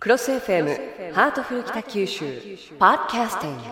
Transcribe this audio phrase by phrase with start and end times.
[0.00, 2.24] クロス FM ハートフル北九州
[2.78, 3.62] パーキャスティング。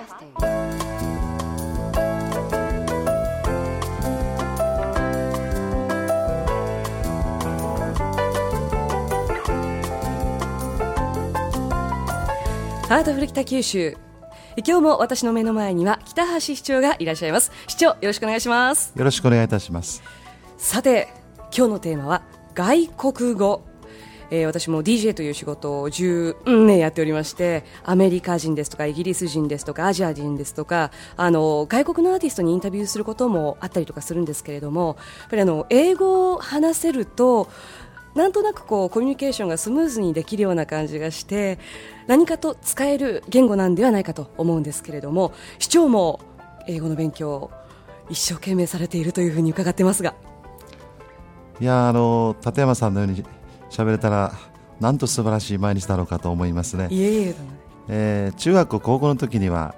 [12.88, 13.96] ハートフル北九州。
[14.58, 17.52] 今日も私の目の前には北橋市長がいらっしゃいます。
[17.68, 18.92] 市長よろしくお願いします。
[18.94, 20.02] よろしくお願いいたします。
[20.58, 21.08] さて
[21.56, 22.22] 今日のテーマは
[22.54, 23.67] 外国語
[24.30, 37.48] えー、私も DJ という仕事を10年やっておりましてアメリカ人ですとかイギリス人ですとかアジア人ですとかあの外国のアーティストにインタビューすることもあったりとかするんですけれどもやっぱりあの英語を話せると
[38.14, 41.58] なんとなくこうコミュニケーションがスムーズにできるような感じがして
[42.06, 46.20] 何かと使える言語なんではないかと思うんですけれども市長も
[46.66, 47.50] 英語の勉強を
[48.10, 50.14] 一生懸命されているというふうに伺ってますが。
[51.60, 53.24] いやあの立山さんのように
[53.70, 54.32] 喋れたら
[54.80, 56.88] なんと素晴らしい毎日だろうかと思いますね。
[56.90, 57.34] いえいえ
[57.88, 59.74] えー、中学校高校の時には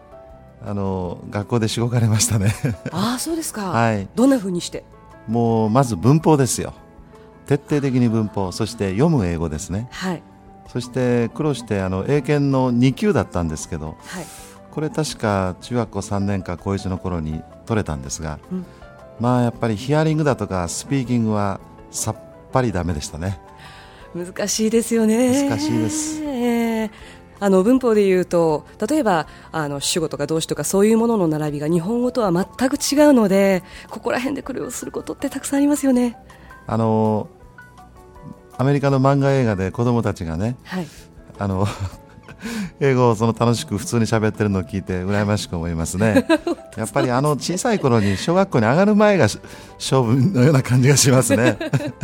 [0.63, 2.53] あの学校でしごかれましたね
[2.93, 3.71] ああそうですか。
[3.71, 4.09] はい。
[4.15, 4.85] どんな風にして？
[5.27, 6.75] もうまず文法ですよ。
[7.47, 9.89] 徹底的に文法、そして読む英語ですね。
[9.91, 10.23] はい。
[10.69, 14.25] そして苦労してあの英検の2級だったんですけど、はい。
[14.71, 18.67] これ確か中学校3年か高1の頃に取れたんですが、うん、
[19.19, 22.17] まあやっぱりヒアリングだとかスピーキングはさっ
[22.53, 23.41] ぱりダメでしたね。
[24.15, 25.49] 難しいですよね。
[25.49, 26.91] 難しいです、えー、
[27.39, 36.17] あの文法で言うと例えばあの主語とか動詞とかそういうものの並びが日本語とは全く違うのでここら辺で苦労することってたくさんありますよね。
[36.67, 37.29] あの
[38.59, 40.87] アメリカの漫画映画で子供たちがね、はい、
[41.39, 41.67] あの
[42.81, 46.27] 英語をその楽しく普通に喋ってるのを聞いて羨ましく思いますね。
[46.77, 49.27] やっぱりあの小さい頃に小学校に上がる前が
[49.79, 51.59] 勝負のような感じがしますね。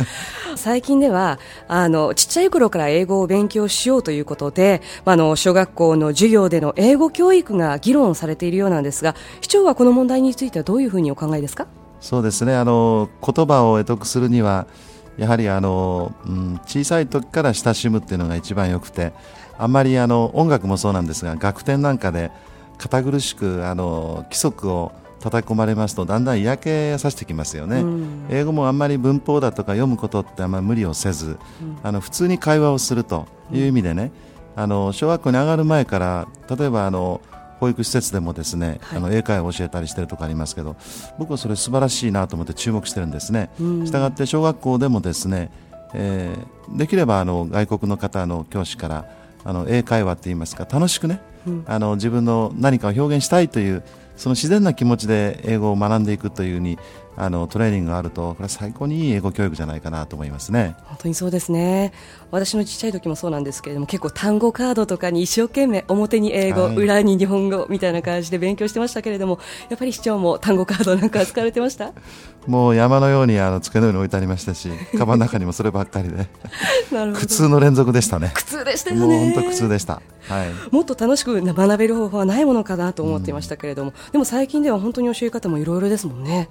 [0.55, 11.65] 最近ではあのちっちゃい頃から英語を勉強しようということで、あの小学校の授業での英語教育が議論されているようなんですが、市長はこの問題についてはどういうふうにお考えですか？
[11.99, 12.55] そうですね。
[12.55, 14.67] あの言葉を得得するには。
[15.17, 19.13] やはりあの、うん、小さい時から親しむっていうのが一番よくて
[19.57, 22.31] あんまりあの音楽もそうなんですが楽天なんかで
[22.77, 26.69] 堅苦しくあの規則を叩き込まれますとだんだん嫌気
[26.99, 34.11] さしてきますよね、うん、英語もあんまり文法だとか読むことってあんまり無理をせず、うん、あの普通に会話をするという意味でね、
[34.55, 37.21] うん、あの小学校に上がる前から例えばあの
[37.59, 40.75] 保育施設でもですね、はい、あの英会話を教えたりしているところありますけど
[41.17, 43.49] 僕はそれ素晴らしいなと思って注目してるんですね。
[43.57, 45.51] したがって小学校でもですね、
[45.93, 49.05] えー、できればあの外国の方の教師から
[49.43, 53.83] あの英会話って言いますか楽しくね、うん、あの自分の何かを表現したいという
[54.17, 56.77] その自然な気持ちで英語を学んでいくというふうに
[57.19, 60.75] あのトレーニングがあるとこれは最高にいい英語教育じゃないかなと思いますね。
[60.85, 61.91] 本当にそうですね。
[62.29, 69.39] 私のちっちゃい時もそうなんですけれども結構単語カードとかに一生懸命表に英語、はい、裏に日本語みたいな感じで勉強してましたけれども
[69.69, 71.91] やっぱり市長も単語カードなんか使われてました？
[72.45, 76.27] もう山のようにあの机の上に置いてありましたし カバンの中にもそればっかりで。
[77.15, 78.31] 苦痛の連続でしたね。
[78.33, 79.05] 苦痛でしたよね。
[79.05, 80.01] もう本当苦痛でした。
[80.29, 86.49] はい、もっと楽しく学べる方法はないものかなと思っていましたけれども、うん、でも最近では本当に教え方もいろいろですもんね。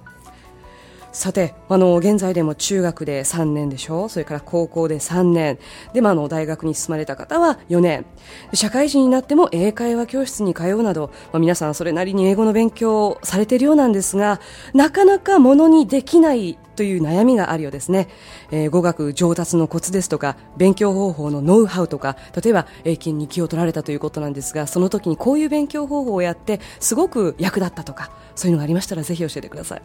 [1.17, 4.07] さて、あの、現在でも中学で3年でしょ？
[4.07, 5.57] それから高校で3年。
[5.91, 8.05] で、まあ、の、大学に進まれた方は4年。
[8.53, 14.39] 社会人になっても英会話教室に通うなど、まあ、皆さんそれなりに英語の勉強をされているようなんですが、
[14.75, 18.09] なかなかものにできないという悩みがあるようですね、
[18.51, 29.81] えー、語学上達のコツですとか勉強方法のノウハウとか例えば英検に気を取られたということなんですがその時にこういう勉強方法をやってすごく役立ったとかそういうのがありましたらぜひ教えてください。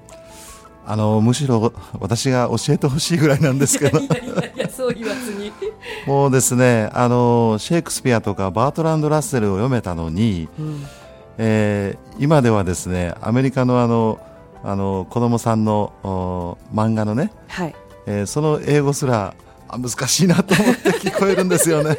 [0.84, 4.00] あのむしろ私が教えてほしいぐらいなんですけど。
[4.70, 5.52] そう言わずに。
[6.06, 10.86] もうですねあのシェイクスピアとかバートランド・ラッセルを読めたのに、うん、
[11.38, 14.18] えー、今ではですねアメリカのあの
[14.64, 17.74] あの子供さんの漫画のね、はい。
[18.06, 19.34] えー、その英語すら
[19.68, 21.96] あ難しいなと思って聞こえるんですよね。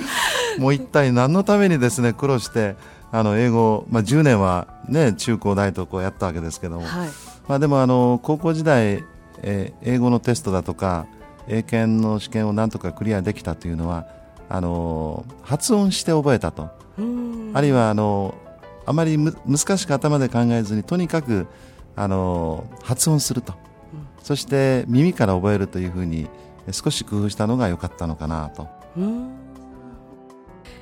[0.58, 2.76] もう一体何のためにですね苦労して
[3.10, 7.08] あの英語、まあ、10年は、ね、中高大とこうやったわけですけども、はい。
[7.48, 9.04] まあ、でもあの高校時代、
[9.42, 11.06] えー、英語のテストだとか
[11.46, 14.06] 英検の試験をなんとかクリアできたというのは
[14.50, 16.68] あの発音して覚えたと。
[17.54, 18.34] あるいはあの
[18.84, 21.46] あまりむ難しく頭で考えずにとにかく
[21.94, 23.54] あの発音すると、
[23.92, 26.28] うん、そして耳から覚えるというふうに
[26.72, 28.68] 少し工夫したのが良かったのかなと。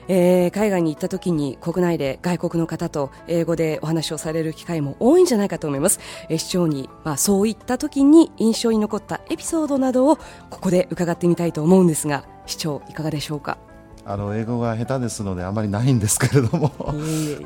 [0.09, 10.17] えー、海外に行った時に国内で外国の方と英語でお話をされる機会も多いんじゃないかと思います、えー、市長に、まあ、そういった時に印象に残ったエピソードなどを
[10.50, 13.59] ここで伺ってみたいと思うんですが市長いかがでしょうか？
[14.05, 16.94] あの英語が下手ですのであまりないんですけれどもこ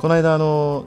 [0.08, 0.86] の間あの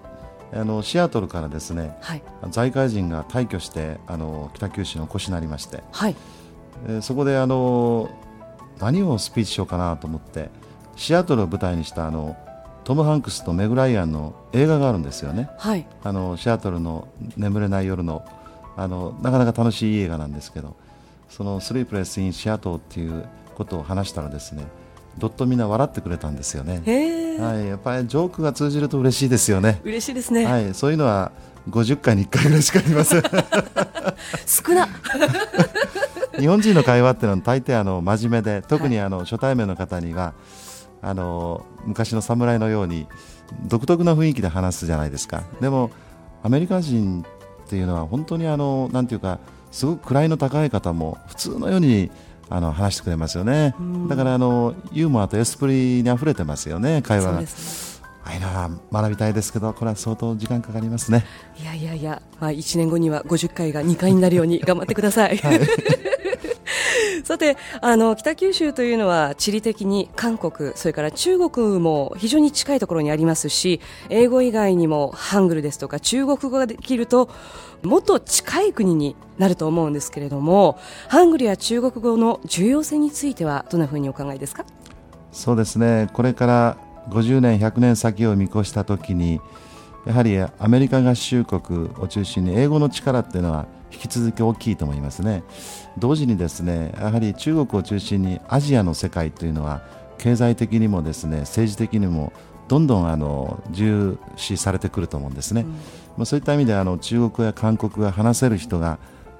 [0.53, 2.21] あのシアトルからですね、はい、
[2.51, 6.15] 在海人が退去してあの北九州にお越しになりまして、はい、
[6.87, 8.11] えそこであの
[8.79, 10.51] 何をスピーチしようかなと思って
[10.95, 12.37] シアトルを舞台にしたあの
[12.83, 17.07] トム・ハンクスとメグ・ライアンの映画があるんですよね、はい、あのシアトルの
[17.37, 18.25] 眠れない夜の
[18.75, 20.75] あのなかなか楽しい映画なんですけど
[21.29, 23.25] そのスリープレス・イン・シアトルっていう
[23.55, 24.65] ことを話したらですね
[25.17, 26.81] どっとみんな笑ってくれたんですよね。
[27.39, 29.79] はい、やっぱりジョークが通じると嬉しいですよね。
[29.83, 30.45] 嬉しいですね。
[30.45, 31.31] はい、そういうのは
[31.69, 33.23] 50回に1回ぐらいしかありません。
[34.45, 34.87] 少な。
[36.39, 40.33] 日本人の会話っていうのは大抵あの真面目で、特にあの初対面の方には、
[41.03, 43.07] あの昔の侍のように
[43.67, 45.43] 独特な雰囲気で話すじゃないですか。
[45.61, 45.91] でも
[46.41, 47.23] アメリカ人
[47.65, 49.39] っていうのは本当にあのなんていうか
[49.71, 52.09] すごく位の高い方も普通のように
[52.49, 53.73] あの話してくれますよね、
[54.09, 57.39] だからあのユーモアとエスプリに溢れてますよね、会話が。
[58.25, 61.25] ああいうのは学びたいですけど、これは相当時間かかりますね。
[61.59, 65.37] いやいやいや、まあ、1年後には50回が2回になるように頑張ってください。
[65.37, 65.59] はい
[67.23, 73.79] さてあの北九州というのは地理的に韓国それから中国も非常に近いところにありますし
[74.09, 77.29] 英語以外にもハングルですとか中国語ができると
[77.83, 80.77] もっと近い国になると思うんですけれども
[81.07, 84.65] ハングルや中国語の重要性についてはどんなふうにお考えですか？
[85.31, 86.09] そうですね。
[86.13, 86.77] これから
[87.09, 89.41] 50年100年先を見越したときに
[90.05, 95.43] やはりアメリカ合衆国を中心に英語の力っていうのは引き続き大きいと思いますね。
[95.97, 99.81] 同時にですねやはり中国を中心にアジアの世界というのは
[100.17, 102.33] 経済的にもですね政治的にも
[102.67, 105.77] どんどんあの重視されてくると思うんですね、うん、ま
[106.19, 108.99] あ、そういった意味であの中国や韓国が話せる人が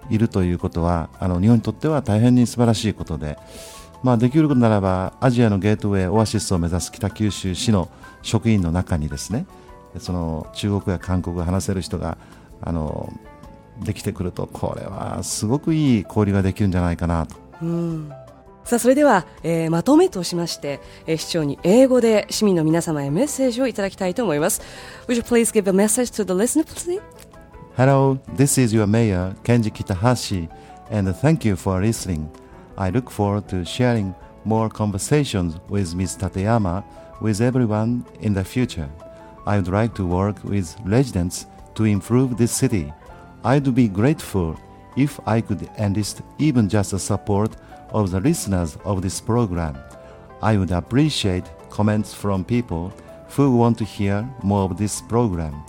[0.10, 3.38] いるということはあの日本にとっては大変に素晴らしいことで、
[4.04, 7.90] まあ、できることならばアジアのゲートウェイオアシスを目指す北九州市の
[8.22, 9.46] 職員の中にですね
[10.00, 12.18] その中国や韓国が話せる人が
[12.62, 13.12] あの
[13.82, 17.36] できてくるとこれはすごくいい交流ができるんじゃないかなと。
[17.62, 18.14] うん
[18.64, 24.62] さあそれでは、えー、まとめとしまして、えー、市長に英語で市民の皆様へメッセージをいただきたいと思います。
[25.08, 27.02] Would you please give a message to the listener, please?
[27.76, 30.48] Hello, this is your mayor, Kenji Kitahashi,
[30.90, 32.30] and thank you for listening.
[32.78, 34.16] I look forward to sharing
[34.46, 36.18] more conversations with Ms.
[36.18, 36.84] Tateyama
[37.20, 38.90] with everyone in the future.
[39.46, 42.94] I would like to work with residents to improve this city.
[43.45, 44.59] I'd be grateful
[44.97, 47.57] if I could enlist even just the support
[47.91, 49.77] of the listeners of this program.
[50.43, 52.93] I would appreciate comments from people
[53.31, 55.63] who want to hear more of this program.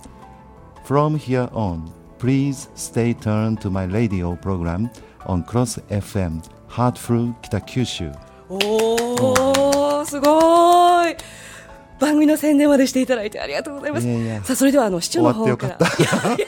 [0.84, 4.90] From here on, please stay tuned to my radio program
[5.26, 8.10] on Cross FM Heartful 北九州。
[8.48, 11.16] おー、すごい
[11.99, 14.07] 番組の宣伝までしていただいてありがとうございます。
[14.07, 15.79] いやいやさあそれではあの市長の方からい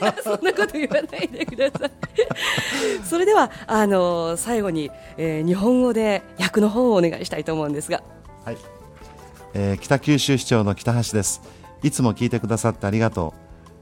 [0.00, 1.90] やそんなこと言わないでください。
[3.04, 8.02] それではあの最後に、えー、日本語で訳の方をお願いしたいと思うんですが。
[8.44, 8.56] はい。
[9.54, 11.40] えー、北九州市長の北橋です。
[11.82, 13.34] いつも聞いてくださってありがと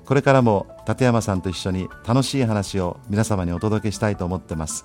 [0.05, 0.07] う。
[0.07, 4.85] これからも立山さんと一緒に楽しい話を皆様にお届けしたいと思ってます。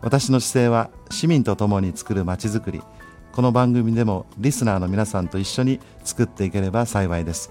[0.00, 2.82] 私の姿勢は市民と共に作るまちづくり。
[3.34, 7.50] この番組でもリスナーの皆さんと一緒に作っていければ幸いです。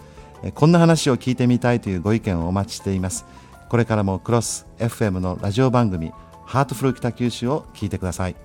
[0.55, 3.25] こんな話を聞いてみたいというご意見をお待ちしています。
[3.67, 6.13] これからもクロス FM のラジオ番組
[6.45, 8.35] ハートフル北九州を聞いてください。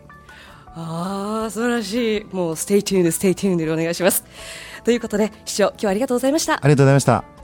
[0.74, 2.24] ああ素晴らしい。
[2.32, 4.24] もう stay tune で stay tune でお願いします。
[4.82, 6.54] ということで市長今日はありがとうございました。
[6.54, 7.37] ありがとうございました